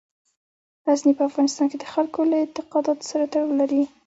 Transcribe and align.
غزني 0.87 1.13
په 1.17 1.23
افغانستان 1.29 1.65
کې 1.71 1.77
د 1.79 1.85
خلکو 1.93 2.19
له 2.31 2.35
اعتقاداتو 2.41 3.03
سره 3.11 3.23
تړاو 3.31 3.57
لري. 3.61 3.81